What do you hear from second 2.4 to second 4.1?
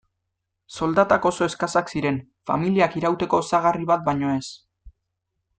familiak irauteko osagarri bat